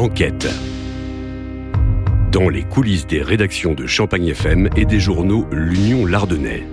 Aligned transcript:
Enquête. 0.00 0.48
Dans 2.32 2.48
les 2.48 2.62
coulisses 2.62 3.06
des 3.06 3.20
rédactions 3.20 3.74
de 3.74 3.86
Champagne 3.86 4.28
FM 4.28 4.70
et 4.74 4.86
des 4.86 4.98
journaux 4.98 5.46
L'Union 5.52 6.06
Lardonnais. 6.06 6.66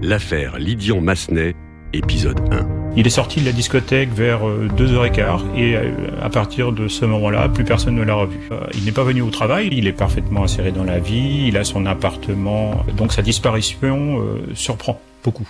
L'affaire 0.00 0.56
Lydian 0.60 1.00
Massenet, 1.00 1.56
épisode 1.92 2.38
1. 2.52 2.94
Il 2.96 3.04
est 3.08 3.10
sorti 3.10 3.40
de 3.40 3.46
la 3.46 3.50
discothèque 3.50 4.10
vers 4.14 4.42
2h15 4.44 5.56
et 5.56 5.74
euh, 5.74 5.90
à 6.22 6.30
partir 6.30 6.70
de 6.70 6.86
ce 6.86 7.04
moment-là, 7.04 7.48
plus 7.48 7.64
personne 7.64 7.96
ne 7.96 8.04
l'a 8.04 8.14
revu. 8.14 8.38
Euh, 8.52 8.60
il 8.74 8.84
n'est 8.84 8.92
pas 8.92 9.02
venu 9.02 9.22
au 9.22 9.30
travail, 9.30 9.68
il 9.72 9.88
est 9.88 9.92
parfaitement 9.92 10.44
inséré 10.44 10.70
dans 10.70 10.84
la 10.84 11.00
vie, 11.00 11.48
il 11.48 11.56
a 11.56 11.64
son 11.64 11.84
appartement, 11.84 12.84
donc 12.96 13.12
sa 13.12 13.22
disparition 13.22 14.20
euh, 14.20 14.54
surprend 14.54 15.00
beaucoup. 15.24 15.48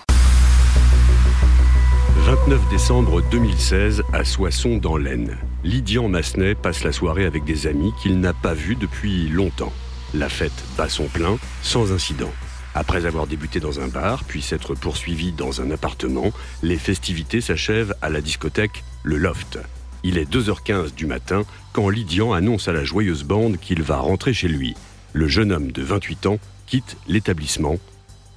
29 2.31 2.69
décembre 2.69 3.21
2016 3.29 4.03
à 4.13 4.23
Soissons 4.23 4.77
dans 4.77 4.95
l'Aisne. 4.95 5.37
Lydian 5.65 6.07
Massenet 6.07 6.55
passe 6.55 6.85
la 6.85 6.93
soirée 6.93 7.25
avec 7.25 7.43
des 7.43 7.67
amis 7.67 7.91
qu'il 8.01 8.21
n'a 8.21 8.31
pas 8.31 8.53
vus 8.53 8.77
depuis 8.77 9.27
longtemps. 9.27 9.73
La 10.13 10.29
fête 10.29 10.63
bat 10.77 10.87
son 10.87 11.07
plein, 11.07 11.37
sans 11.61 11.91
incident. 11.91 12.31
Après 12.73 13.05
avoir 13.05 13.27
débuté 13.27 13.59
dans 13.59 13.81
un 13.81 13.89
bar, 13.89 14.23
puis 14.23 14.41
s'être 14.41 14.75
poursuivi 14.75 15.33
dans 15.33 15.59
un 15.59 15.71
appartement, 15.71 16.31
les 16.63 16.77
festivités 16.77 17.41
s'achèvent 17.41 17.95
à 18.01 18.07
la 18.07 18.21
discothèque 18.21 18.85
Le 19.03 19.17
Loft. 19.17 19.59
Il 20.05 20.17
est 20.17 20.31
2h15 20.33 20.95
du 20.95 21.07
matin 21.07 21.43
quand 21.73 21.89
Lydian 21.89 22.31
annonce 22.31 22.69
à 22.69 22.71
la 22.71 22.85
joyeuse 22.85 23.25
bande 23.25 23.57
qu'il 23.57 23.83
va 23.83 23.97
rentrer 23.97 24.31
chez 24.31 24.47
lui. 24.47 24.73
Le 25.11 25.27
jeune 25.27 25.51
homme 25.51 25.73
de 25.73 25.83
28 25.83 26.27
ans 26.27 26.39
quitte 26.65 26.95
l'établissement 27.09 27.75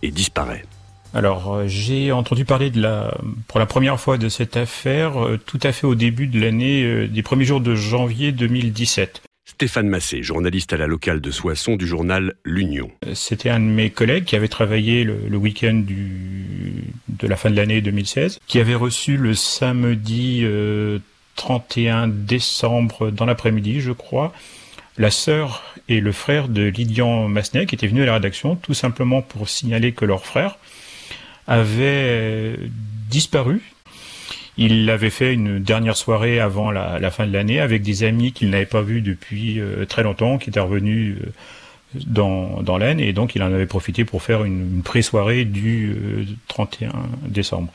et 0.03 0.11
disparaît. 0.11 0.65
Alors, 1.15 1.55
euh, 1.55 1.65
j'ai 1.69 2.11
entendu 2.11 2.45
parler 2.45 2.71
de 2.71 2.83
la, 2.83 3.17
pour 3.47 3.61
la 3.61 3.67
première 3.67 4.01
fois 4.01 4.19
de 4.19 4.29
cette 4.29 4.57
affaire 4.57 5.25
euh, 5.25 5.39
tout 5.39 5.61
à 5.63 5.71
fait 5.71 5.87
au 5.87 5.95
début 5.95 6.27
de 6.27 6.41
l'année, 6.41 6.83
euh, 6.83 7.07
des 7.07 7.23
premiers 7.23 7.45
jours 7.45 7.61
de 7.61 7.77
janvier 7.77 8.33
2017. 8.33 9.23
Stéphane 9.47 9.87
Massé, 9.87 10.25
journaliste 10.25 10.73
à 10.73 10.77
la 10.77 10.89
locale 10.89 11.21
de 11.21 11.31
Soissons 11.31 11.77
du 11.77 11.87
journal 11.87 12.35
L'Union. 12.45 12.91
C'était 13.13 13.51
un 13.51 13.61
de 13.61 13.65
mes 13.65 13.91
collègues 13.91 14.25
qui 14.25 14.35
avait 14.35 14.49
travaillé 14.49 15.05
le, 15.05 15.37
week-end 15.37 15.75
du, 15.75 16.83
de 17.09 17.29
la 17.29 17.37
fin 17.37 17.51
de 17.51 17.57
l'année 17.57 17.81
2016, 17.81 18.41
qui 18.49 18.59
avait 18.59 18.75
reçu 18.75 19.17
le 19.17 19.35
samedi 19.35 20.45
31 21.37 22.09
décembre 22.09 23.11
dans 23.11 23.27
l'après-midi, 23.27 23.81
je 23.81 23.93
crois, 23.93 24.33
la 24.97 25.11
sœur 25.11 25.63
et 25.89 26.01
le 26.01 26.11
frère 26.11 26.49
de 26.49 26.63
Lydian 26.63 27.29
Massenet 27.29 27.67
qui 27.67 27.75
étaient 27.75 27.87
venus 27.87 28.05
à 28.05 28.07
la 28.07 28.15
rédaction 28.15 28.57
tout 28.57 28.75
simplement 28.75 29.23
pour 29.23 29.49
signaler 29.49 29.93
que 29.93 30.07
leur 30.07 30.25
frère, 30.25 30.57
avait 31.47 32.59
disparu. 33.11 33.61
Il 34.57 34.89
avait 34.89 35.11
fait 35.11 35.35
une 35.35 35.59
dernière 35.59 35.97
soirée 35.97 36.39
avant 36.39 36.71
la, 36.71 37.11
fin 37.11 37.27
de 37.27 37.33
l'année 37.33 37.61
avec 37.61 37.83
des 37.83 38.05
amis 38.05 38.33
qu'il 38.33 38.51
n'avait 38.51 38.67
pas 38.67 38.83
vus 38.83 39.01
depuis 39.01 39.61
euh, 39.61 39.85
très 39.85 40.05
longtemps, 40.05 40.39
qui 40.39 40.51
étaient 40.51 40.61
revenus 40.61 41.17
euh, 41.21 42.01
dans, 42.07 42.63
dans 42.63 42.77
l'Aisne, 42.77 43.01
et 43.01 43.13
donc 43.13 43.35
il 43.35 43.43
en 43.43 43.47
avait 43.47 43.67
profité 43.67 44.05
pour 44.05 44.23
faire 44.23 44.45
une, 44.45 44.83
pré-soirée 44.83 45.45
du 45.45 45.97
31 46.49 46.89
euh, 46.89 46.93
décembre. 47.27 47.69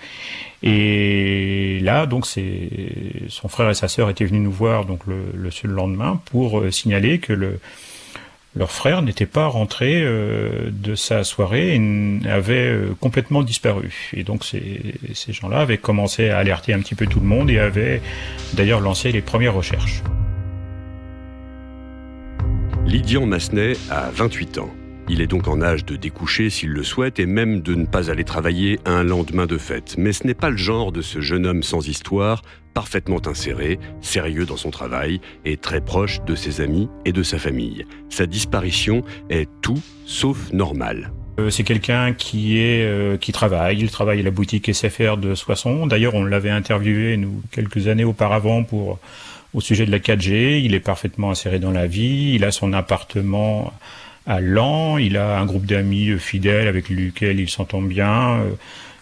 Et 0.63 1.79
là, 1.81 2.05
donc, 2.05 2.25
son 2.25 3.47
frère 3.49 3.69
et 3.69 3.73
sa 3.73 3.87
sœur 3.89 4.09
étaient 4.09 4.25
venus 4.25 4.41
nous 4.41 4.51
voir 4.51 4.85
donc 4.85 5.05
le, 5.05 5.17
le 5.35 5.73
lendemain 5.73 6.21
pour 6.25 6.63
signaler 6.71 7.19
que 7.19 7.33
le 7.33 7.59
leur 8.55 8.71
frère 8.71 9.01
n'était 9.01 9.27
pas 9.27 9.47
rentré 9.47 10.01
euh, 10.01 10.69
de 10.71 10.95
sa 10.95 11.23
soirée 11.23 11.75
et 11.75 12.29
avait 12.29 12.67
euh, 12.67 12.95
complètement 12.99 13.43
disparu. 13.43 14.11
Et 14.13 14.23
donc 14.23 14.43
ces, 14.43 14.95
ces 15.13 15.33
gens-là 15.33 15.59
avaient 15.59 15.77
commencé 15.77 16.29
à 16.29 16.39
alerter 16.39 16.73
un 16.73 16.79
petit 16.79 16.95
peu 16.95 17.05
tout 17.05 17.19
le 17.19 17.27
monde 17.27 17.49
et 17.51 17.59
avaient 17.59 18.01
d'ailleurs 18.53 18.81
lancé 18.81 19.11
les 19.11 19.21
premières 19.21 19.53
recherches. 19.53 20.01
Lydian 22.85 23.27
Massenet 23.27 23.73
a 23.91 24.09
28 24.11 24.57
ans. 24.57 24.73
Il 25.11 25.21
est 25.21 25.27
donc 25.27 25.47
en 25.47 25.59
âge 25.63 25.85
de 25.85 25.95
découcher 25.95 26.51
s'il 26.51 26.69
le 26.69 26.83
souhaite 26.83 27.19
et 27.19 27.25
même 27.25 27.61
de 27.61 27.73
ne 27.73 27.87
pas 27.87 28.11
aller 28.11 28.23
travailler 28.23 28.79
un 28.85 29.03
lendemain 29.03 29.47
de 29.47 29.57
fête. 29.57 29.95
Mais 29.97 30.13
ce 30.13 30.27
n'est 30.27 30.35
pas 30.35 30.51
le 30.51 30.57
genre 30.57 30.91
de 30.91 31.01
ce 31.01 31.19
jeune 31.19 31.47
homme 31.47 31.63
sans 31.63 31.87
histoire, 31.87 32.43
parfaitement 32.75 33.19
inséré, 33.25 33.79
sérieux 34.01 34.45
dans 34.45 34.55
son 34.55 34.69
travail 34.69 35.19
et 35.45 35.57
très 35.57 35.81
proche 35.81 36.21
de 36.25 36.35
ses 36.35 36.61
amis 36.61 36.89
et 37.05 37.11
de 37.11 37.23
sa 37.23 37.39
famille. 37.39 37.87
Sa 38.09 38.27
disparition 38.27 39.03
est 39.31 39.49
tout 39.61 39.81
sauf 40.05 40.53
normale. 40.53 41.11
Euh, 41.39 41.49
c'est 41.49 41.63
quelqu'un 41.63 42.13
qui 42.13 42.59
est 42.59 42.83
euh, 42.83 43.17
qui 43.17 43.31
travaille. 43.31 43.79
Il 43.79 43.89
travaille 43.89 44.19
à 44.19 44.23
la 44.23 44.31
boutique 44.31 44.71
SFR 44.71 45.17
de 45.17 45.33
Soissons. 45.33 45.87
D'ailleurs, 45.87 46.13
on 46.13 46.23
l'avait 46.23 46.51
interviewé 46.51 47.17
nous 47.17 47.41
quelques 47.51 47.87
années 47.87 48.03
auparavant 48.03 48.63
pour 48.63 48.99
au 49.55 49.61
sujet 49.61 49.87
de 49.87 49.91
la 49.91 49.99
4G. 49.99 50.61
Il 50.63 50.75
est 50.75 50.79
parfaitement 50.79 51.31
inséré 51.31 51.57
dans 51.57 51.71
la 51.71 51.87
vie. 51.87 52.33
Il 52.35 52.43
a 52.43 52.51
son 52.51 52.73
appartement 52.73 53.73
à 54.29 54.39
Lens. 54.39 54.99
Il 55.01 55.17
a 55.17 55.39
un 55.39 55.45
groupe 55.45 55.65
d'amis 55.65 56.17
fidèles 56.19 56.69
avec 56.69 56.87
lesquels 56.87 57.39
il 57.39 57.49
s'entend 57.49 57.81
bien. 57.81 58.35
Euh, 58.35 58.51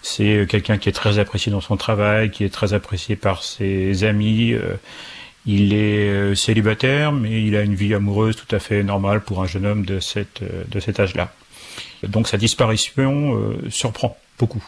c'est 0.01 0.47
quelqu'un 0.49 0.77
qui 0.77 0.89
est 0.89 0.93
très 0.93 1.19
apprécié 1.19 1.51
dans 1.51 1.61
son 1.61 1.75
travail, 1.75 2.31
qui 2.31 2.43
est 2.43 2.49
très 2.49 2.73
apprécié 2.73 3.15
par 3.15 3.43
ses 3.43 4.03
amis. 4.05 4.53
Euh, 4.53 4.73
il 5.45 5.73
est 5.73 6.09
euh, 6.09 6.33
célibataire, 6.33 7.11
mais 7.11 7.43
il 7.43 7.55
a 7.55 7.61
une 7.61 7.75
vie 7.75 7.93
amoureuse 7.93 8.35
tout 8.35 8.55
à 8.55 8.59
fait 8.59 8.83
normale 8.83 9.21
pour 9.21 9.43
un 9.43 9.47
jeune 9.47 9.65
homme 9.65 9.85
de, 9.85 9.99
cet 9.99 10.41
âge-là. 10.99 11.31
Donc 12.07 12.27
sa 12.27 12.37
disparition 12.37 13.53
surprend 13.69 14.17
beaucoup. 14.39 14.63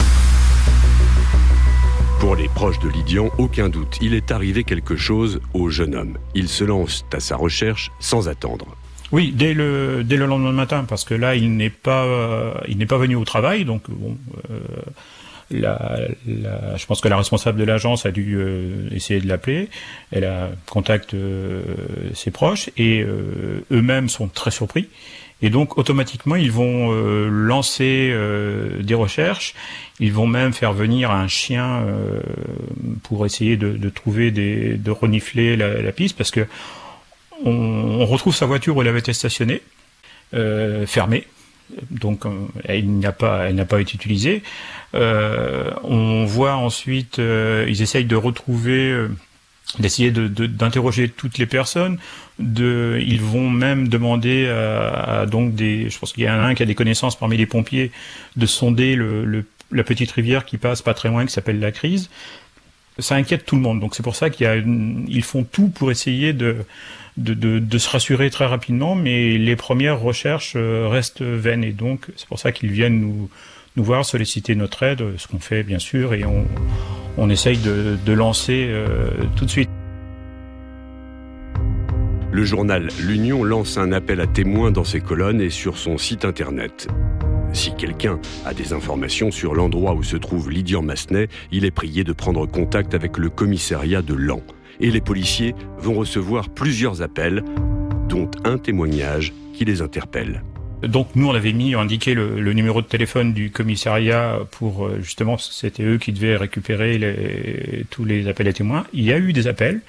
Pour 2.20 2.36
les 2.36 2.50
proches 2.50 2.80
de 2.80 2.90
Lydian, 2.90 3.30
aucun 3.38 3.70
doute, 3.70 3.98
il 4.02 4.14
est 4.14 4.32
arrivé 4.32 4.64
quelque 4.66 4.98
chose 4.98 5.40
au 5.54 5.70
jeune 5.70 5.96
homme. 5.96 6.18
Il 6.36 6.50
se 6.50 6.66
lance 6.66 7.06
à 7.14 7.20
sa 7.20 7.38
recherche 7.38 7.92
sans 8.00 8.28
attendre. 8.28 8.76
Oui, 9.12 9.34
dès 9.36 9.54
le 9.54 10.04
dès 10.04 10.18
le 10.18 10.26
lendemain 10.26 10.52
matin, 10.52 10.86
parce 10.88 11.04
que 11.04 11.16
là, 11.16 11.36
il 11.36 11.56
n'est 11.56 11.72
pas 11.72 12.06
euh, 12.06 12.54
il 12.68 12.78
n'est 12.78 12.86
pas 12.86 12.98
venu 12.98 13.16
au 13.16 13.26
travail, 13.26 13.66
donc 13.66 13.90
bon. 13.90 14.18
Euh, 14.52 14.60
la, 15.52 15.98
la, 16.28 16.78
je 16.78 16.86
pense 16.86 17.02
que 17.02 17.08
la 17.08 17.18
responsable 17.18 17.58
de 17.58 17.64
l'agence 17.64 18.06
a 18.06 18.12
dû 18.12 18.36
euh, 18.38 18.88
essayer 18.92 19.20
de 19.20 19.28
l'appeler. 19.28 19.68
Elle 20.12 20.26
a 20.26 20.52
contacté 20.68 21.18
euh, 21.18 21.64
ses 22.14 22.30
proches 22.30 22.70
et 22.78 23.04
eux-mêmes 23.72 24.10
sont 24.10 24.28
très 24.28 24.52
surpris. 24.52 24.90
Et 25.42 25.50
donc 25.50 25.80
automatiquement 25.80 26.36
ils 26.36 26.52
vont 26.52 26.92
lancer 26.92 28.14
des 28.80 28.94
recherches. 28.94 29.56
Ils 30.00 30.14
vont 30.14 30.28
même 30.28 30.54
faire 30.54 30.74
venir 30.74 31.10
un 31.10 31.28
chien 31.28 31.84
pour 33.02 33.26
essayer 33.26 33.58
de, 33.58 33.72
de, 33.72 33.90
trouver 33.90 34.30
des 34.30 34.76
de 34.76 34.92
renifler 34.92 35.56
la, 35.56 35.82
la 35.82 35.92
piste 35.94 36.16
parce 36.16 36.30
que 36.30 36.46
on, 37.44 38.06
retrouve 38.06 38.36
sa 38.36 38.46
voiture 38.46 38.76
où 38.76 38.82
elle 38.82 38.88
avait 38.88 39.00
été 39.00 39.14
stationnée, 39.14 39.62
euh, 40.34 40.86
fermée. 40.86 41.28
Donc 41.92 42.26
euh, 42.26 42.30
elle 42.66 43.00
n'a 43.00 43.12
pas, 43.12 43.50
été 43.52 43.94
utilisée. 43.96 44.44
Euh, 44.96 45.72
on 45.84 46.26
voit 46.26 46.56
ensuite, 46.56 47.18
ils 47.20 47.82
essayent 47.82 48.06
de 48.06 48.16
retrouver 48.16 49.08
d'essayer 49.78 50.10
d'interroger 50.10 51.10
toutes 51.10 51.38
les 51.38 51.46
personnes. 51.46 52.00
De, 52.40 53.00
ils 53.06 53.22
vont 53.22 53.50
même 53.50 53.88
demander 53.88 54.48
à, 54.48 55.26
donc 55.28 55.54
des, 55.54 55.90
je 55.90 56.00
pense 56.00 56.14
qu'il 56.14 56.24
y 56.24 56.30
en 56.30 56.34
a 56.34 56.46
un 56.46 56.56
qui 56.56 56.64
a 56.64 56.66
des 56.66 56.76
connaissances 56.76 57.18
parmi 57.18 57.38
les 57.38 57.46
pompiers, 57.46 57.92
de 58.36 58.46
sonder 58.48 58.98
la 59.72 59.84
petite 59.84 60.12
rivière 60.12 60.46
qui 60.46 60.58
passe 60.58 60.82
pas 60.82 60.96
très 60.96 61.10
loin, 61.10 61.26
qui 61.26 61.32
s'appelle 61.32 61.60
la 61.60 61.72
Crise. 61.72 62.10
Ça 62.98 63.16
inquiète 63.16 63.46
tout 63.46 63.56
le 63.56 63.62
monde. 63.62 63.80
Donc 63.80 63.96
c'est 63.96 64.04
pour 64.04 64.16
ça 64.16 64.30
qu'ils 64.32 65.24
font 65.24 65.44
tout 65.44 65.70
pour 65.70 65.92
essayer 65.92 66.34
de, 66.34 66.66
de, 67.20 67.78
se 67.78 67.90
rassurer 67.90 68.30
très 68.30 68.46
rapidement, 68.46 68.96
mais 68.96 69.38
les 69.38 69.56
premières 69.56 70.00
recherches 70.00 70.54
euh, 70.56 70.88
restent 70.88 71.22
vaines 71.22 71.64
et 71.64 71.72
donc 71.72 72.08
c'est 72.16 72.28
pour 72.28 72.40
ça 72.40 72.52
qu'ils 72.52 72.72
viennent 72.72 73.00
nous, 73.00 73.30
voir, 73.84 74.04
solliciter 74.04 74.56
notre 74.56 74.84
aide, 74.84 75.04
ce 75.18 75.28
qu'on 75.28 75.40
fait 75.40 75.64
bien 75.64 75.80
sûr, 75.80 76.14
et 76.14 76.26
on, 76.26 76.46
on 77.18 77.30
essaye 77.30 77.58
de, 77.58 78.12
lancer 78.12 78.68
euh, 78.70 79.10
tout 79.38 79.46
de 79.46 79.50
suite. 79.50 79.70
Le 82.32 82.44
journal 82.44 82.90
L'Union 83.00 83.44
lance 83.44 83.78
un 83.78 83.92
appel 83.92 84.20
à 84.20 84.28
témoins 84.28 84.72
dans 84.72 84.84
ses 84.84 85.00
colonnes 85.00 85.42
et 85.42 85.50
sur 85.50 85.78
son 85.78 85.98
site 85.98 86.26
internet. 86.26 86.88
Si 87.54 87.74
quelqu'un 87.74 88.20
a 88.46 88.54
des 88.54 88.74
informations 88.74 89.32
sur 89.32 89.56
l'endroit 89.56 89.94
où 89.94 90.04
se 90.04 90.18
trouve 90.18 90.52
Lydian 90.52 90.84
Massenet, 90.84 91.30
il 91.52 91.66
est 91.66 91.72
prié 91.72 92.04
de 92.04 92.14
prendre 92.14 92.46
contact 92.46 92.94
avec 92.94 93.18
le 93.18 93.30
commissariat 93.30 94.02
de 94.02 94.14
Lens 94.14 94.44
et 94.80 94.92
les 94.92 95.02
policiers 95.02 95.56
vont 95.78 95.94
recevoir 95.94 96.50
plusieurs 96.50 97.02
appels, 97.02 97.44
dont 98.08 98.30
un 98.44 98.58
témoignage 98.58 99.34
qui 99.54 99.66
les 99.66 99.82
interpelle. 99.82 100.42
Donc 100.82 101.10
nous 101.16 101.28
on 101.28 101.34
avait 101.34 101.52
mis, 101.52 101.76
indiqué 101.76 102.14
le, 102.14 102.40
le 102.40 102.54
numéro 102.54 102.82
de 102.82 102.88
téléphone 102.88 103.34
du 103.34 103.52
commissariat 103.52 104.40
pour 104.52 104.88
euh, 104.88 105.00
justement 105.02 105.38
c'était 105.38 105.84
eux 105.84 105.98
qui 105.98 106.14
devaient 106.14 106.38
récupérer 106.38 106.98
les, 106.98 107.86
tous 107.90 108.06
les 108.06 108.28
appels 108.28 108.48
à 108.48 108.54
témoins. 108.54 108.86
Il 108.94 109.04
y 109.04 109.12
a 109.12 109.18
eu 109.18 109.34
des 109.34 109.48
appels. 109.48 109.82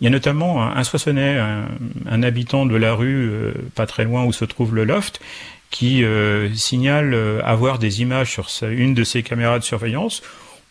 Il 0.00 0.04
y 0.04 0.06
a 0.06 0.10
notamment 0.10 0.62
un, 0.62 0.82
Soissonnais, 0.82 1.38
un, 1.38 2.22
habitant 2.22 2.64
de 2.64 2.74
la 2.74 2.94
rue 2.94 3.28
euh, 3.28 3.52
pas 3.74 3.84
très 3.84 4.04
loin 4.04 4.24
où 4.24 4.32
se 4.32 4.46
trouve 4.46 4.74
le 4.74 4.84
loft, 4.84 5.20
qui 5.70 6.04
euh, 6.04 6.50
signale 6.54 7.14
avoir 7.44 7.78
des 7.78 8.00
images 8.00 8.30
sur 8.30 8.48
sa, 8.48 8.68
une 8.68 8.94
de 8.94 9.04
ses 9.04 9.22
caméras 9.22 9.58
de 9.58 9.64
surveillance 9.64 10.22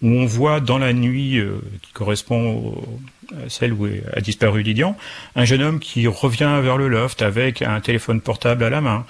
où 0.02 0.08
on 0.08 0.26
voit 0.26 0.60
dans 0.60 0.78
la 0.78 0.94
nuit 0.94 1.42
qui 1.82 1.92
correspond 1.94 2.76
à 3.32 3.50
celle 3.50 3.74
où 3.74 3.88
a 4.14 4.22
disparu 4.22 4.64
Lydian, 4.64 4.98
un 5.36 5.46
jeune 5.46 5.62
homme 5.62 5.80
qui 5.80 6.08
revient 6.08 6.60
vers 6.64 6.78
le 6.78 6.88
loft 6.88 7.22
avec 7.22 7.62
un 7.62 7.80
téléphone 7.82 8.22
portable 8.22 8.64
à 8.64 8.70
la 8.70 8.82
main. 8.82 9.06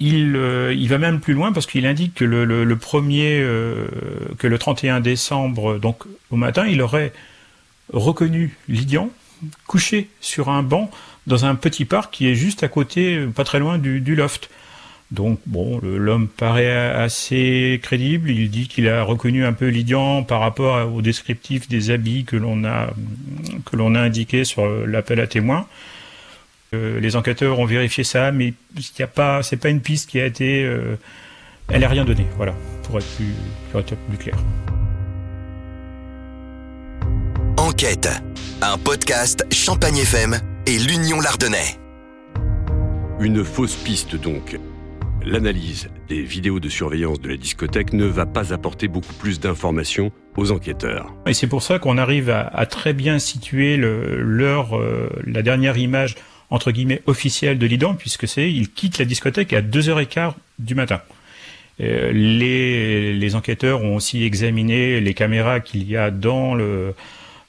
Il, 0.00 0.38
il 0.70 0.88
va 0.88 0.98
même 0.98 1.20
plus 1.20 1.34
loin 1.34 1.52
parce 1.52 1.66
qu'il 1.66 1.86
indique 1.86 2.14
que 2.14 2.24
le, 2.24 2.76
premier, 2.76 3.42
que 4.38 4.46
le 4.46 4.58
31 4.58 5.00
décembre, 5.00 5.78
donc 5.78 6.04
au 6.30 6.36
matin, 6.36 6.66
il 6.66 6.82
aurait 6.82 7.12
reconnu 7.92 8.54
Lydian 8.68 9.10
couché 9.66 10.08
sur 10.20 10.48
un 10.48 10.62
banc 10.62 10.90
dans 11.26 11.44
un 11.44 11.54
petit 11.54 11.84
parc 11.84 12.12
qui 12.12 12.28
est 12.28 12.34
juste 12.34 12.62
à 12.62 12.68
côté, 12.68 13.26
pas 13.34 13.44
très 13.44 13.58
loin 13.58 13.78
du, 13.78 14.14
loft. 14.14 14.50
Donc 15.10 15.40
bon, 15.46 15.80
l'homme 15.82 16.28
paraît 16.28 16.70
assez 16.70 17.80
crédible. 17.82 18.30
Il 18.30 18.50
dit 18.50 18.68
qu'il 18.68 18.88
a 18.88 19.02
reconnu 19.02 19.44
un 19.44 19.54
peu 19.54 19.68
Lydian 19.68 20.22
par 20.22 20.40
rapport 20.40 20.92
au 20.92 21.00
descriptif 21.00 21.68
des 21.68 21.90
habits 21.90 22.24
que 22.24 22.36
l'on 22.36 22.64
a 22.64 22.90
que 23.64 23.76
l'on 23.76 23.94
a 23.94 24.00
indiqué 24.00 24.44
sur 24.44 24.66
l'appel 24.86 25.20
à 25.20 25.26
témoins. 25.26 25.66
Euh, 26.74 27.00
les 27.00 27.16
enquêteurs 27.16 27.58
ont 27.58 27.64
vérifié 27.64 28.04
ça, 28.04 28.30
mais 28.30 28.52
il 28.76 28.84
y 28.98 29.02
a 29.02 29.06
pas, 29.06 29.42
c'est 29.42 29.56
pas 29.56 29.70
une 29.70 29.80
piste 29.80 30.10
qui 30.10 30.20
a 30.20 30.26
été, 30.26 30.64
euh, 30.64 30.98
elle 31.68 31.80
n'a 31.80 31.88
rien 31.88 32.04
donné. 32.04 32.26
Voilà, 32.36 32.54
pour 32.82 32.98
être 32.98 33.06
plus, 33.16 33.32
pour 33.70 33.80
être 33.80 33.96
plus 33.96 34.18
clair. 34.18 34.36
Enquête, 37.56 38.08
un 38.60 38.76
podcast 38.78 39.46
Champagne 39.50 39.98
FM 39.98 40.38
et 40.66 40.78
l'Union 40.78 41.20
Lardonnais. 41.20 41.78
Une 43.20 43.44
fausse 43.44 43.74
piste 43.76 44.14
donc. 44.14 44.58
L'analyse 45.28 45.90
des 46.08 46.22
vidéos 46.22 46.58
de 46.58 46.70
surveillance 46.70 47.20
de 47.20 47.28
la 47.28 47.36
discothèque 47.36 47.92
ne 47.92 48.06
va 48.06 48.24
pas 48.24 48.54
apporter 48.54 48.88
beaucoup 48.88 49.12
plus 49.12 49.40
d'informations 49.40 50.10
aux 50.38 50.52
enquêteurs. 50.52 51.12
Et 51.26 51.34
c'est 51.34 51.46
pour 51.46 51.62
ça 51.62 51.78
qu'on 51.78 51.98
arrive 51.98 52.30
à, 52.30 52.64
très 52.64 52.94
bien 52.94 53.18
situer 53.18 53.76
l'heure, 53.76 54.74
euh, 54.78 55.10
la 55.26 55.42
dernière 55.42 55.76
image 55.76 56.14
entre 56.48 56.70
guillemets 56.70 57.02
officielle 57.04 57.58
de 57.58 57.66
Lidan, 57.66 57.94
puisque 57.94 58.26
c'est 58.26 58.50
il 58.50 58.70
quitte 58.70 58.96
la 58.96 59.04
discothèque 59.04 59.52
à 59.52 59.60
2h15 59.60 60.32
du 60.60 60.74
matin. 60.74 61.02
Euh, 61.80 62.10
les, 62.10 63.12
les 63.12 63.34
enquêteurs 63.34 63.82
ont 63.82 63.96
aussi 63.96 64.24
examiné 64.24 64.98
les 64.98 65.12
caméras 65.12 65.60
qu'il 65.60 65.86
y 65.86 65.94
a 65.94 66.10
dans 66.10 66.54
le 66.54 66.94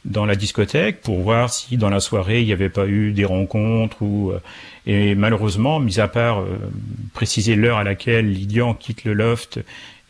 dans 0.10 0.26
la 0.26 0.36
discothèque 0.36 1.02
pour 1.02 1.20
voir 1.20 1.52
si 1.54 1.78
dans 1.78 1.90
la 1.90 2.00
soirée 2.00 2.42
il 2.42 2.48
n'y 2.48 2.54
avait 2.54 2.70
pas 2.70 2.88
eu 2.88 3.12
des 3.12 3.26
rencontres 3.26 4.02
ou 4.02 4.32
euh, 4.32 4.40
et 4.86 5.14
malheureusement, 5.14 5.80
mis 5.80 6.00
à 6.00 6.08
part 6.08 6.42
euh, 6.42 6.58
préciser 7.14 7.56
l'heure 7.56 7.78
à 7.78 7.84
laquelle 7.84 8.32
Lydian 8.32 8.74
quitte 8.74 9.04
le 9.04 9.14
loft 9.14 9.60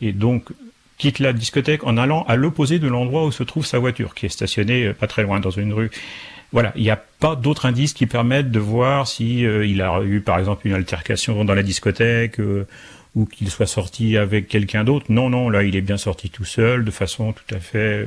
et 0.00 0.12
donc 0.12 0.48
quitte 0.96 1.18
la 1.18 1.32
discothèque 1.32 1.84
en 1.84 1.98
allant 1.98 2.24
à 2.28 2.36
l'opposé 2.36 2.78
de 2.78 2.88
l'endroit 2.88 3.26
où 3.26 3.32
se 3.32 3.42
trouve 3.42 3.66
sa 3.66 3.78
voiture, 3.78 4.14
qui 4.14 4.26
est 4.26 4.30
stationnée 4.30 4.86
euh, 4.86 4.94
pas 4.94 5.06
très 5.06 5.22
loin 5.22 5.38
dans 5.38 5.50
une 5.50 5.72
rue. 5.74 5.90
Voilà, 6.52 6.72
il 6.76 6.82
n'y 6.82 6.90
a 6.90 7.00
pas 7.20 7.36
d'autres 7.36 7.66
indices 7.66 7.92
qui 7.92 8.06
permettent 8.06 8.50
de 8.50 8.58
voir 8.58 9.06
si 9.06 9.42
il 9.42 9.82
a 9.82 10.02
eu 10.02 10.20
par 10.20 10.36
exemple 10.36 10.66
une 10.66 10.72
altercation 10.72 11.44
dans 11.44 11.54
la 11.54 11.62
discothèque 11.62 12.40
ou 13.14 13.24
qu'il 13.24 13.50
soit 13.50 13.68
sorti 13.68 14.16
avec 14.16 14.48
quelqu'un 14.48 14.82
d'autre. 14.82 15.06
Non, 15.10 15.30
non, 15.30 15.48
là 15.48 15.62
il 15.62 15.76
est 15.76 15.80
bien 15.80 15.96
sorti 15.96 16.28
tout 16.28 16.44
seul, 16.44 16.84
de 16.84 16.90
façon 16.90 17.32
tout 17.32 17.54
à 17.54 17.60
fait 17.60 18.04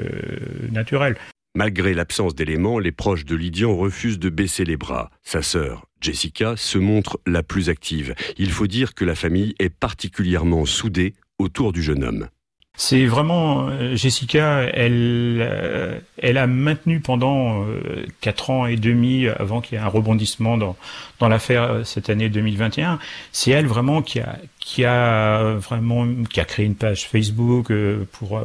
naturelle. 0.73 1.15
Malgré 1.55 1.93
l'absence 1.93 2.33
d'éléments, 2.33 2.79
les 2.79 2.91
proches 2.91 3.25
de 3.25 3.35
Lydian 3.35 3.75
refusent 3.77 4.17
de 4.17 4.29
baisser 4.29 4.65
les 4.65 4.75
bras. 4.75 5.11
Sa 5.21 5.43
sœur, 5.43 5.85
Jessica, 6.01 6.55
se 6.57 6.79
montre 6.79 7.19
la 7.27 7.43
plus 7.43 7.69
active. 7.69 8.15
Il 8.37 8.49
faut 8.49 8.65
dire 8.65 8.95
que 8.95 9.05
la 9.05 9.13
famille 9.13 9.53
est 9.59 9.69
particulièrement 9.69 10.65
soudée 10.65 11.13
autour 11.37 11.71
du 11.71 11.83
jeune 11.83 12.03
homme. 12.03 12.27
C'est 12.75 13.05
vraiment 13.05 13.69
euh, 13.69 13.95
Jessica, 13.95 14.63
elle, 14.73 15.37
euh, 15.41 15.99
elle 16.17 16.39
a 16.39 16.47
maintenu 16.47 17.01
pendant 17.01 17.63
euh, 17.65 18.03
quatre 18.19 18.49
ans 18.49 18.65
et 18.65 18.77
demi 18.77 19.27
avant 19.27 19.61
qu'il 19.61 19.77
y 19.77 19.81
ait 19.81 19.83
un 19.83 19.87
rebondissement 19.87 20.57
dans 20.57 20.75
dans 21.19 21.29
l'affaire 21.29 21.85
cette 21.85 22.09
année 22.09 22.29
2021. 22.29 22.97
C'est 23.31 23.51
elle 23.51 23.67
vraiment 23.67 24.01
qui 24.01 24.19
a 24.19 24.39
qui 24.59 24.85
a 24.85 25.53
vraiment 25.53 26.07
qui 26.27 26.39
a 26.39 26.45
créé 26.45 26.65
une 26.65 26.73
page 26.73 27.07
Facebook 27.07 27.71
pour 28.11 28.41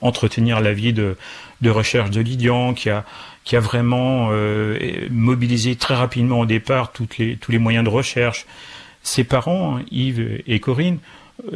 entretenir 0.00 0.60
la 0.60 0.72
vie 0.72 0.92
de 0.92 1.16
de 1.60 1.70
recherche 1.70 2.10
de 2.10 2.20
Lydian, 2.20 2.74
qui 2.74 2.90
a 2.90 3.04
qui 3.44 3.54
a 3.54 3.60
vraiment 3.60 4.30
mobilisé 5.10 5.76
très 5.76 5.94
rapidement 5.94 6.40
au 6.40 6.46
départ 6.46 6.90
toutes 6.92 7.18
les 7.18 7.36
tous 7.36 7.52
les 7.52 7.58
moyens 7.58 7.84
de 7.84 7.90
recherche. 7.90 8.44
Ses 9.04 9.24
parents, 9.24 9.78
Yves 9.90 10.42
et 10.46 10.60
Corinne, 10.60 10.98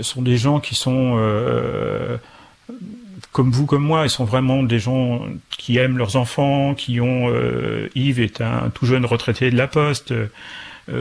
sont 0.00 0.22
des 0.22 0.36
gens 0.36 0.60
qui 0.60 0.74
sont 0.74 1.16
euh, 1.18 2.16
comme 3.32 3.50
vous, 3.50 3.66
comme 3.66 3.82
moi, 3.82 4.04
ils 4.04 4.10
sont 4.10 4.24
vraiment 4.24 4.62
des 4.62 4.78
gens 4.78 5.26
qui 5.50 5.78
aiment 5.78 5.98
leurs 5.98 6.16
enfants, 6.16 6.74
qui 6.74 7.00
ont. 7.00 7.30
Euh, 7.30 7.88
Yves 7.94 8.20
est 8.20 8.40
un 8.40 8.70
tout 8.70 8.86
jeune 8.86 9.04
retraité 9.04 9.50
de 9.50 9.56
la 9.56 9.66
Poste. 9.66 10.12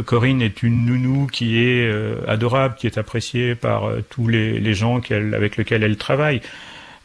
Corinne 0.05 0.41
est 0.41 0.63
une 0.63 0.83
nounou 0.83 1.27
qui 1.27 1.59
est 1.59 1.87
adorable, 2.27 2.73
qui 2.73 2.87
est 2.87 2.97
appréciée 2.97 3.53
par 3.53 3.87
tous 4.09 4.27
les, 4.27 4.73
gens 4.73 4.99
avec 5.11 5.57
lesquels 5.57 5.83
elle 5.83 5.95
travaille. 5.95 6.41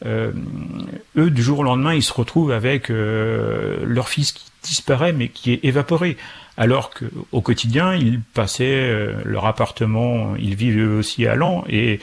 Eux, 0.05 1.29
du 1.29 1.41
jour 1.43 1.59
au 1.59 1.63
lendemain, 1.63 1.93
ils 1.93 2.03
se 2.03 2.13
retrouvent 2.13 2.51
avec 2.51 2.89
leur 2.89 4.09
fils 4.09 4.31
qui 4.31 4.51
disparaît, 4.63 5.13
mais 5.13 5.29
qui 5.29 5.53
est 5.53 5.63
évaporé. 5.63 6.17
Alors 6.57 6.91
qu'au 6.91 7.41
quotidien, 7.41 7.95
ils 7.95 8.21
passaient 8.21 8.65
euh, 8.65 9.15
leur 9.25 9.45
appartement, 9.45 10.35
ils 10.37 10.55
vivaient 10.55 10.83
aussi 10.83 11.25
à 11.25 11.35
Lan, 11.35 11.63
et 11.69 11.99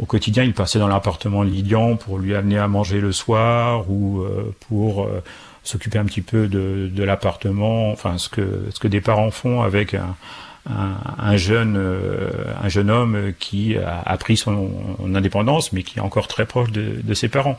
au 0.00 0.06
quotidien, 0.06 0.44
ils 0.44 0.54
passaient 0.54 0.78
dans 0.78 0.88
l'appartement 0.88 1.44
de 1.44 1.50
Lydian 1.50 1.96
pour 1.96 2.18
lui 2.18 2.34
amener 2.34 2.58
à 2.58 2.68
manger 2.68 3.00
le 3.00 3.10
soir 3.12 3.90
ou 3.90 4.20
euh, 4.20 4.54
pour 4.68 5.04
euh, 5.04 5.22
s'occuper 5.64 5.98
un 5.98 6.04
petit 6.04 6.20
peu 6.20 6.46
de, 6.46 7.02
l'appartement, 7.02 7.90
enfin 7.90 8.18
ce 8.18 8.28
que, 8.28 8.66
ce 8.72 8.78
que 8.78 8.88
des 8.88 9.00
parents 9.00 9.30
font 9.30 9.62
avec 9.62 9.94
un, 9.94 10.14
jeune, 11.36 11.80
un 12.62 12.68
jeune 12.68 12.90
homme 12.90 13.32
qui 13.38 13.76
a, 13.76 14.16
pris 14.18 14.36
son 14.36 14.70
indépendance, 15.14 15.72
mais 15.72 15.82
qui 15.82 15.98
est 15.98 16.02
encore 16.02 16.28
très 16.28 16.46
proche 16.46 16.70
de 16.72 17.14
ses 17.14 17.28
parents. 17.28 17.58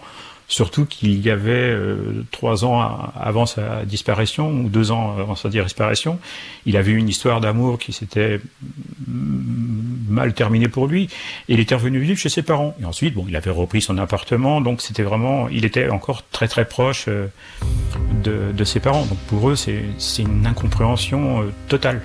Surtout 0.50 0.88
qu'il 0.88 1.22
y 1.22 1.30
avait 1.30 1.52
euh, 1.52 2.26
trois 2.32 2.66
ans 2.66 2.82
avant 3.16 3.46
sa 3.46 3.86
disparition 3.86 4.50
ou 4.50 4.70
deux 4.70 4.90
ans 4.90 5.16
avant 5.20 5.36
sa 5.36 5.48
disparition, 5.48 6.20
il 6.66 6.76
avait 6.76 6.92
eu 6.92 6.98
une 6.98 7.08
histoire 7.08 7.40
d'amour 7.40 7.78
qui 7.78 7.94
s'était 7.94 8.42
mal 9.08 10.34
terminée 10.34 10.68
pour 10.68 10.88
lui. 10.88 11.04
Et 11.50 11.54
il 11.54 11.60
était 11.60 11.76
revenu 11.76 12.00
vivre 12.00 12.18
chez 12.18 12.30
ses 12.30 12.42
parents. 12.42 12.76
Et 12.82 12.86
ensuite, 12.86 13.14
bon, 13.14 13.26
il 13.30 13.36
avait 13.36 13.52
repris 13.52 13.80
son 13.80 14.00
appartement, 14.00 14.60
donc 14.60 14.82
c'était 14.82 15.04
vraiment, 15.04 15.50
il 15.50 15.66
était 15.66 15.88
encore 15.90 16.24
très 16.32 16.48
très 16.48 16.66
proche 16.66 17.06
euh, 17.08 17.28
de, 18.24 18.52
de, 18.52 18.64
ses 18.64 18.80
parents. 18.80 19.06
Donc 19.06 19.20
pour 19.28 19.52
eux, 19.52 19.56
c'est 19.56 19.84
une 20.18 20.48
incompréhension 20.48 21.44
euh, 21.44 21.52
totale. 21.68 22.02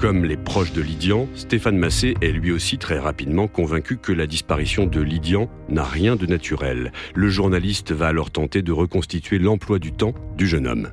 Comme 0.00 0.24
les 0.24 0.38
proches 0.38 0.72
de 0.72 0.80
Lydian, 0.80 1.28
Stéphane 1.34 1.76
Massé 1.76 2.14
est 2.22 2.32
lui 2.32 2.52
aussi 2.52 2.78
très 2.78 2.98
rapidement 2.98 3.48
convaincu 3.48 3.98
que 3.98 4.12
la 4.12 4.26
disparition 4.26 4.86
de 4.86 4.98
Lydian 4.98 5.50
n'a 5.68 5.84
rien 5.84 6.16
de 6.16 6.24
naturel. 6.24 6.90
Le 7.14 7.28
journaliste 7.28 7.92
va 7.92 8.06
alors 8.06 8.30
tenter 8.30 8.62
de 8.62 8.72
reconstituer 8.72 9.38
l'emploi 9.38 9.78
du 9.78 9.92
temps 9.92 10.14
du 10.38 10.48
jeune 10.48 10.66
homme. 10.66 10.90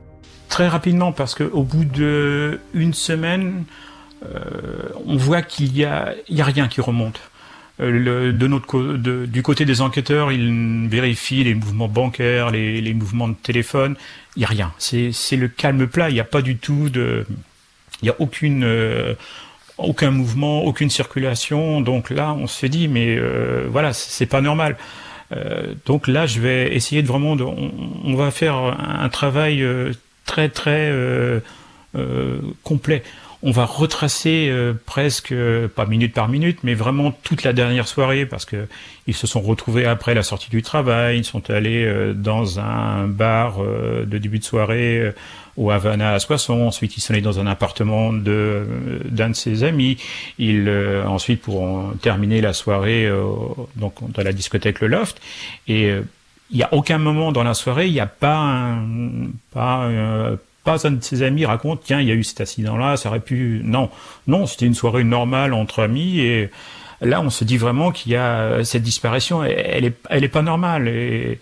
Très 0.50 0.68
rapidement, 0.68 1.14
parce 1.14 1.36
qu'au 1.36 1.64
bout 1.64 1.86
d'une 1.86 2.94
semaine, 2.94 3.64
euh, 4.26 4.42
on 5.06 5.16
voit 5.16 5.42
qu'il 5.42 5.72
n'y 5.72 5.86
a, 5.86 6.14
a 6.38 6.44
rien 6.44 6.68
qui 6.68 6.82
remonte. 6.82 7.22
Euh, 7.80 8.34
du 8.34 9.42
côté 9.42 9.64
des 9.64 9.80
enquêteurs, 9.80 10.34
ils 10.34 10.90
vérifient 10.90 11.46
les 11.46 11.54
mouvements 11.54 11.88
bancaires, 11.88 12.52
les, 12.52 12.82
les 12.82 12.94
mouvements 12.94 13.30
de 13.30 13.36
téléphone. 13.36 13.96
Il 14.36 14.40
n'y 14.40 14.46
a 14.46 14.50
rien. 14.50 14.74
C'est 14.80 15.38
le 15.38 15.48
calme 15.48 15.88
plat. 15.88 16.10
Il 16.10 16.14
n'y 16.14 16.20
a 16.20 16.26
pas 16.26 16.42
du 16.42 16.58
tout 16.58 16.90
de 16.90 17.26
il 18.02 18.06
n'y 18.06 18.10
a 18.10 18.16
aucune 18.20 18.64
euh, 18.64 19.14
aucun 19.78 20.12
mouvement, 20.12 20.64
aucune 20.64 20.90
circulation. 20.90 21.82
Donc 21.82 22.10
là, 22.10 22.34
on 22.34 22.48
se 22.48 22.66
dit, 22.66 22.88
mais 22.88 23.16
euh, 23.16 23.68
voilà, 23.70 23.94
c'est 23.94 24.26
pas 24.26 24.42
normal. 24.42 24.78
Euh, 25.32 25.74
donc 25.86 26.08
là, 26.08 26.26
je 26.26 26.40
vais 26.40 26.74
essayer 26.76 27.02
de 27.02 27.08
vraiment, 27.08 27.36
de, 27.36 27.44
on, 27.44 28.16
va 28.16 28.32
faire 28.32 28.56
un 28.56 29.10
travail 29.10 29.62
euh, 29.62 29.92
très 30.26 30.50
très 30.50 30.92
complet. 32.64 33.04
On 33.44 33.52
va 33.52 33.66
retracer 33.66 34.52
presque, 34.86 35.34
pas 35.76 35.86
minute 35.86 36.14
par 36.14 36.28
minute, 36.28 36.60
mais 36.64 36.74
vraiment 36.74 37.12
toute 37.12 37.44
la 37.44 37.54
dernière 37.54 37.88
soirée, 37.88 38.26
parce 38.26 38.46
que 38.46 38.68
ils 39.06 39.16
se 39.16 39.28
sont 39.28 39.42
retrouvés 39.42 39.86
après 39.86 40.16
la 40.16 40.24
sortie 40.24 40.50
du 40.50 40.64
travail, 40.64 41.20
ils 41.20 41.24
sont 41.24 41.50
allés 41.50 42.14
dans 42.16 42.60
un 42.60 43.08
bar 43.08 43.60
de 43.62 44.18
début 44.18 44.40
de 44.40 44.44
soirée 44.44 45.14
au 45.58 45.72
Havana 45.72 46.14
à 46.14 46.20
Soissons. 46.20 46.62
Ensuite, 46.62 46.96
il 46.98 47.02
s'en 47.02 47.14
est 47.16 47.22
dans 47.22 47.40
un 47.40 47.48
appartement 47.48 48.14
de 48.14 48.66
d'un 49.06 49.30
de 49.30 49.36
ses 49.36 49.64
amis. 49.64 49.98
Il 50.38 50.70
euh, 50.70 51.06
ensuite 51.06 51.42
pour 51.42 51.92
terminer 52.02 52.42
la 52.42 52.54
soirée 52.54 53.06
euh, 53.06 53.26
donc 53.76 53.96
dans 54.12 54.24
la 54.24 54.32
discothèque 54.32 54.80
Le 54.80 54.88
Loft 54.88 55.20
et 55.68 55.90
euh, 55.90 56.02
il 56.50 56.58
n'y 56.58 56.64
a 56.64 56.74
aucun 56.74 56.98
moment 56.98 57.34
dans 57.34 57.44
la 57.44 57.54
soirée, 57.54 57.88
il 57.88 57.94
n'y 57.94 58.00
a 58.00 58.06
pas 58.06 58.38
un, 58.38 58.86
pas 59.52 59.90
pas 60.68 60.86
un 60.86 60.92
de 60.92 61.04
ses 61.04 61.24
amis 61.24 61.46
raconte 61.46 61.82
tiens 61.84 62.02
il 62.02 62.08
y 62.08 62.12
a 62.12 62.16
eu 62.16 62.24
cet 62.24 62.42
accident 62.42 62.78
là, 62.78 62.98
ça 62.98 63.10
aurait 63.10 63.22
pu 63.22 63.62
non 63.64 63.90
non 64.28 64.46
c'était 64.46 64.66
une 64.66 64.76
soirée 64.76 65.04
normale 65.04 65.54
entre 65.54 65.82
amis 65.82 66.20
et 66.20 66.50
là, 67.02 67.22
on 67.22 67.30
se 67.30 67.44
dit 67.44 67.58
vraiment 67.58 67.92
qu'il 67.92 68.12
y 68.12 68.16
a 68.16 68.64
cette 68.64 68.84
disparition, 68.84 69.44
elle 69.44 69.86
est, 69.86 69.96
elle 70.10 70.24
est 70.24 70.30
pas 70.30 70.42
normale. 70.42 70.88
Et, 70.88 71.40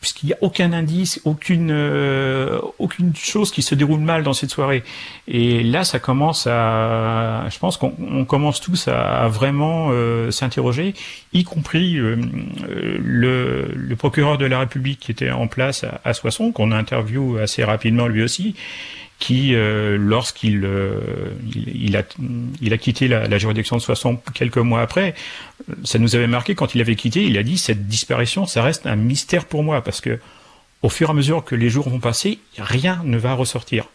puisqu'il 0.00 0.26
n'y 0.26 0.32
a 0.32 0.38
aucun 0.42 0.72
indice, 0.72 1.20
aucune 1.24 1.70
euh, 1.72 2.60
aucune 2.78 3.14
chose 3.16 3.50
qui 3.50 3.62
se 3.62 3.74
déroule 3.74 4.00
mal 4.00 4.22
dans 4.22 4.32
cette 4.32 4.50
soirée. 4.50 4.84
Et 5.26 5.62
là, 5.62 5.84
ça 5.84 5.98
commence 5.98 6.46
à, 6.46 7.46
je 7.50 7.58
pense 7.58 7.76
qu'on 7.76 8.24
commence 8.24 8.60
tous 8.60 8.88
à, 8.88 9.26
vraiment 9.28 9.88
euh, 9.90 10.30
s'interroger, 10.30 10.94
y 11.32 11.44
compris 11.44 11.96
euh, 11.96 12.16
le, 13.02 13.72
le, 13.74 13.96
procureur 13.96 14.38
de 14.38 14.46
la 14.46 14.60
République 14.60 15.00
qui 15.00 15.10
était 15.10 15.30
en 15.30 15.48
place 15.48 15.84
à, 15.84 16.00
à 16.04 16.14
Soissons, 16.14 16.52
qu'on 16.52 16.70
interviewe 16.70 17.38
assez 17.38 17.64
rapidement 17.64 18.06
lui 18.06 18.22
aussi, 18.22 18.54
qui, 19.18 19.52
lorsqu'il 19.52 20.68
il, 21.54 21.96
a, 21.96 22.02
il 22.60 22.72
a 22.72 22.78
quitté 22.78 23.08
la, 23.08 23.26
la 23.26 23.38
juridiction 23.38 23.76
de 23.76 23.82
Soissons 23.82 24.20
quelques 24.32 24.58
mois 24.58 24.80
après, 24.80 25.14
ça 25.84 25.98
nous 25.98 26.14
avait 26.14 26.28
marqué 26.28 26.54
quand 26.54 26.74
il 26.74 26.80
avait 26.80 26.94
quitté, 26.94 27.24
il 27.24 27.36
a 27.36 27.42
dit 27.42 27.58
cette 27.58 27.88
disparition, 27.88 28.46
ça 28.46 28.62
reste 28.62 28.86
un 28.86 28.96
mystère 28.96 29.46
pour 29.46 29.64
moi 29.64 29.82
parce 29.82 30.00
que 30.00 30.20
au 30.82 30.88
fur 30.88 31.08
et 31.08 31.10
à 31.10 31.14
mesure 31.14 31.44
que 31.44 31.56
les 31.56 31.68
jours 31.68 31.88
vont 31.88 31.98
passer, 31.98 32.38
rien 32.56 33.02
ne 33.04 33.18
va 33.18 33.34
ressortir. 33.34 33.88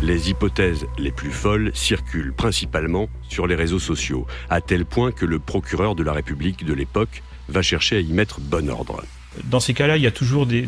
Les 0.00 0.30
hypothèses 0.30 0.86
les 0.96 1.10
plus 1.10 1.32
folles 1.32 1.72
circulent 1.74 2.32
principalement 2.32 3.08
sur 3.28 3.48
les 3.48 3.56
réseaux 3.56 3.80
sociaux, 3.80 4.28
à 4.48 4.60
tel 4.60 4.84
point 4.84 5.10
que 5.10 5.26
le 5.26 5.40
procureur 5.40 5.96
de 5.96 6.04
la 6.04 6.12
République 6.12 6.64
de 6.64 6.72
l'époque 6.72 7.24
va 7.48 7.62
chercher 7.62 7.96
à 7.96 8.00
y 8.00 8.12
mettre 8.12 8.40
bon 8.40 8.70
ordre. 8.70 9.02
Dans 9.44 9.60
ces 9.60 9.74
cas-là, 9.74 9.96
il 9.96 10.02
y 10.02 10.06
a 10.06 10.10
toujours 10.10 10.46
des, 10.46 10.66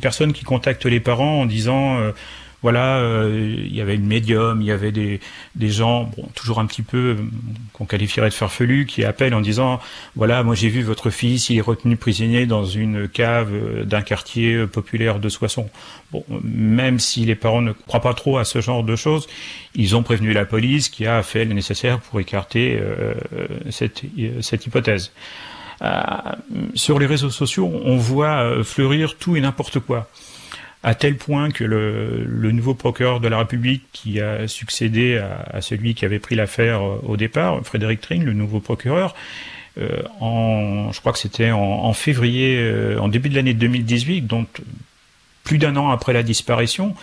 personnes 0.00 0.32
qui 0.32 0.44
contactent 0.44 0.86
les 0.86 1.00
parents 1.00 1.40
en 1.40 1.46
disant 1.46 1.98
euh, 1.98 2.12
voilà, 2.62 2.96
euh, 2.96 3.54
il 3.58 3.74
y 3.74 3.80
avait 3.80 3.94
une 3.94 4.06
médium, 4.06 4.60
il 4.60 4.66
y 4.66 4.70
avait 4.70 4.92
des, 4.92 5.20
gens, 5.60 6.04
bon, 6.16 6.28
toujours 6.34 6.58
un 6.58 6.66
petit 6.66 6.82
peu 6.82 6.96
euh, 6.96 7.16
qu'on 7.72 7.84
qualifierait 7.84 8.28
de 8.28 8.34
farfelus, 8.34 8.86
qui 8.86 9.04
appellent 9.04 9.34
en 9.34 9.40
disant 9.40 9.80
voilà, 10.14 10.42
moi 10.42 10.54
j'ai 10.54 10.68
vu 10.68 10.82
votre 10.82 11.10
fils, 11.10 11.50
il 11.50 11.58
est 11.58 11.62
retenu 11.62 11.96
prisonnier 11.96 12.46
dans 12.46 12.64
une 12.64 13.08
cave 13.08 13.50
d'un 13.84 14.02
quartier 14.02 14.66
populaire 14.66 15.18
de 15.18 15.28
Soissons. 15.28 15.68
Bon, 16.12 16.24
même 16.42 16.98
si 16.98 17.24
les 17.24 17.34
parents 17.34 17.62
ne 17.62 17.72
croient 17.72 18.00
pas 18.00 18.14
trop 18.14 18.38
à 18.38 18.44
ce 18.44 18.60
genre 18.60 18.82
de 18.82 18.96
choses, 18.96 19.26
ils 19.74 19.96
ont 19.96 20.02
prévenu 20.02 20.32
la 20.32 20.44
police 20.44 20.88
qui 20.88 21.06
a 21.06 21.22
fait 21.22 21.44
le 21.44 21.52
nécessaire 21.52 22.00
pour 22.00 22.20
écarter 22.20 22.80
cette 23.70 24.66
hypothèse. 24.66 25.12
Sur 26.74 26.98
les 26.98 27.06
réseaux 27.06 27.30
sociaux, 27.30 27.70
on 27.84 27.96
voit 27.96 28.64
fleurir 28.64 29.16
tout 29.16 29.36
et 29.36 29.40
n'importe 29.40 29.80
quoi. 29.80 30.08
À 30.86 30.94
tel 30.94 31.16
point 31.16 31.50
que 31.50 31.64
le, 31.64 32.52
nouveau 32.52 32.74
procureur 32.74 33.18
de 33.18 33.26
la 33.26 33.38
République 33.38 33.82
qui 33.92 34.20
a 34.20 34.46
succédé 34.46 35.18
à, 35.18 35.60
celui 35.60 35.94
qui 35.94 36.04
avait 36.04 36.20
pris 36.20 36.36
l'affaire 36.36 36.80
euh, 36.80 37.00
au 37.02 37.16
départ, 37.16 37.60
Frédéric 37.64 38.00
Tring, 38.00 38.22
le 38.22 38.32
nouveau 38.32 38.60
procureur, 38.60 39.16
euh, 39.78 40.02
je 40.92 41.00
crois 41.00 41.12
que 41.12 41.18
c'était 41.18 41.50
en, 41.50 41.92
février, 41.92 42.58
euh, 42.58 42.98
en 42.98 43.08
début 43.08 43.28
de 43.28 43.34
l'année 43.34 43.52
2018, 43.52 44.22
donc 44.22 44.46
plus 45.42 45.58
d'un 45.58 45.76
an 45.76 45.90
après 45.90 46.12
la 46.12 46.22
disparition, 46.22 46.94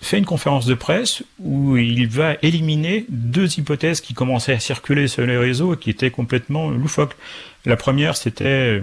fait 0.00 0.18
une 0.18 0.24
conférence 0.24 0.66
de 0.66 0.74
presse 0.74 1.22
où 1.38 1.76
il 1.76 2.08
va 2.08 2.36
éliminer 2.42 3.04
deux 3.08 3.58
hypothèses 3.58 4.00
qui 4.00 4.14
commençaient 4.14 4.54
à 4.54 4.60
circuler 4.60 5.08
sur 5.08 5.26
les 5.26 5.36
réseaux 5.36 5.74
et 5.74 5.76
qui 5.76 5.90
étaient 5.90 6.10
complètement 6.10 6.70
loufoques. 6.70 7.16
La 7.66 7.76
première, 7.76 8.16
c'était 8.16 8.80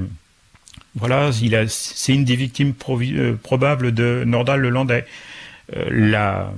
voilà, 0.97 1.29
il 1.41 1.55
a, 1.55 1.67
c'est 1.67 2.13
une 2.13 2.25
des 2.25 2.36
victimes 2.36 2.74
euh, 2.89 3.36
probables 3.36 3.93
de 3.93 4.24
Nordal 4.25 4.62
le 4.62 4.69
Landais. 4.69 5.05
Euh, 5.75 5.86
la, 5.91 6.51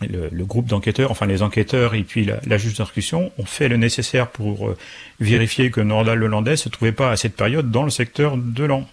le, 0.00 0.44
groupe 0.44 0.66
d'enquêteurs, 0.66 1.10
enfin 1.10 1.26
les 1.26 1.42
enquêteurs 1.42 1.94
et 1.94 2.02
puis 2.02 2.24
la, 2.24 2.58
juge 2.58 2.74
d'instruction 2.74 3.32
ont 3.38 3.44
fait 3.44 3.68
le 3.68 3.76
nécessaire 3.76 4.28
pour 4.28 4.68
euh, 4.68 4.76
vérifier 5.20 5.70
que 5.70 5.80
Nordal 5.80 6.18
le 6.18 6.26
Landais 6.26 6.56
se 6.56 6.68
trouvait 6.68 6.92
pas 6.92 7.10
à 7.10 7.16
cette 7.16 7.34
période 7.34 7.70
dans 7.70 7.84
le 7.84 7.90
secteur 7.90 8.36
de 8.36 8.64
Lan. 8.64 8.88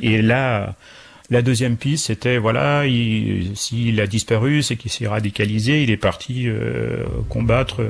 Et 0.00 0.22
là, 0.22 0.74
la 1.32 1.42
deuxième 1.42 1.76
piste, 1.76 2.06
c'était 2.06 2.38
voilà, 2.38 2.84
s'il 3.54 4.00
a 4.00 4.06
disparu, 4.06 4.62
c'est 4.62 4.76
qu'il 4.76 4.90
s'est 4.90 5.08
radicalisé, 5.08 5.82
il 5.82 5.90
est 5.90 5.96
parti 5.96 6.46
combattre 7.28 7.82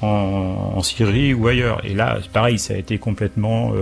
en, 0.00 0.82
Syrie 0.82 1.34
ou 1.34 1.46
ailleurs. 1.48 1.84
Et 1.84 1.94
là, 1.94 2.18
pareil, 2.32 2.58
ça 2.58 2.74
a 2.74 2.76
été 2.76 2.98
complètement 2.98 3.74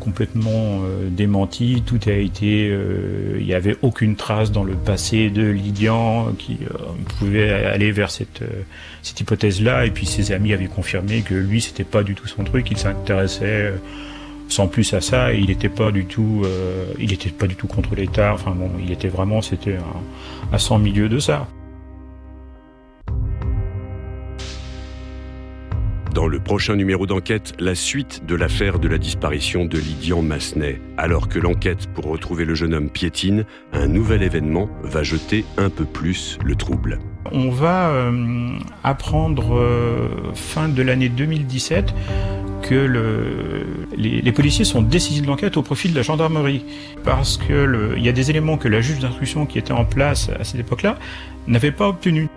complètement 0.00 0.80
euh, 0.82 1.08
démenti. 1.08 1.84
Tout 1.86 2.00
a 2.06 2.12
été, 2.12 2.68
euh, 2.68 3.36
il 3.38 3.46
n'y 3.46 3.54
avait 3.54 3.76
aucune 3.82 4.16
trace 4.16 4.50
dans 4.50 4.64
le 4.64 4.74
passé 4.74 5.30
de 5.30 5.46
Lydian 5.46 6.32
qui 6.38 6.58
euh, 6.62 6.78
pouvait 7.18 7.50
aller 7.52 7.92
vers 7.92 8.10
cette 8.10 8.42
cette 9.02 9.20
hypothèse-là. 9.20 9.86
Et 9.86 9.90
puis 9.90 10.06
ses 10.06 10.32
amis 10.32 10.52
avaient 10.52 10.66
confirmé 10.66 11.20
que 11.20 11.34
lui, 11.34 11.60
c'était 11.60 11.84
pas 11.84 12.02
du 12.02 12.14
tout 12.14 12.26
son 12.26 12.42
truc. 12.42 12.68
Il 12.70 12.78
s'intéressait 12.78 13.72
sans 14.50 14.68
plus 14.68 14.92
à 14.94 15.00
ça. 15.00 15.32
Il 15.32 15.46
n'était 15.46 15.68
pas 15.68 15.90
du 15.90 16.06
tout, 16.06 16.42
il 16.98 17.12
était 17.12 17.30
pas 17.30 17.46
du 17.46 17.56
tout 17.56 17.66
contre 17.66 17.94
l'État. 17.94 18.34
Enfin 18.34 18.52
bon, 18.52 18.70
il 18.80 18.92
était 18.92 19.08
vraiment, 19.08 19.40
c'était 19.40 19.76
à 20.52 20.58
100 20.58 20.78
milieu 20.78 21.08
de 21.08 21.18
ça. 21.18 21.46
Dans 26.14 26.26
le 26.26 26.40
prochain 26.40 26.74
numéro 26.74 27.06
d'enquête, 27.06 27.52
la 27.60 27.76
suite 27.76 28.26
de 28.26 28.34
l'affaire 28.34 28.80
de 28.80 28.88
la 28.88 28.98
disparition 28.98 29.64
de 29.64 29.78
Lydian 29.78 30.22
Massenet. 30.22 30.80
Alors 30.98 31.28
que 31.28 31.38
l'enquête 31.38 31.86
pour 31.94 32.06
retrouver 32.06 32.44
le 32.44 32.56
jeune 32.56 32.74
homme 32.74 32.90
piétine, 32.90 33.44
un 33.72 33.86
nouvel 33.86 34.24
événement 34.24 34.68
va 34.82 35.04
jeter 35.04 35.44
un 35.56 35.70
peu 35.70 35.84
plus 35.84 36.36
le 36.44 36.56
trouble. 36.56 36.98
On 37.30 37.50
va 37.50 37.90
euh, 37.90 38.58
apprendre 38.82 39.56
euh, 39.56 40.08
fin 40.34 40.68
de 40.68 40.82
l'année 40.82 41.08
2017 41.08 41.94
que 42.62 42.74
le, 42.74 43.66
les, 43.96 44.20
les, 44.20 44.32
policiers 44.32 44.64
sont 44.64 44.82
décisifs 44.82 45.22
de 45.22 45.26
l'enquête 45.26 45.56
au 45.56 45.62
profit 45.62 45.88
de 45.88 45.94
la 45.94 46.02
gendarmerie. 46.02 46.64
Parce 47.04 47.38
qu'il 47.38 47.98
y 47.98 48.08
a 48.08 48.12
des 48.12 48.30
éléments 48.30 48.56
que 48.56 48.68
la 48.68 48.80
juge 48.80 48.98
d'instruction 48.98 49.46
qui 49.46 49.58
était 49.58 49.72
en 49.72 49.84
place 49.84 50.30
à 50.38 50.44
cette 50.44 50.60
époque-là 50.60 50.98
n'avait 51.46 51.72
pas 51.72 51.88
obtenus. 51.88 52.28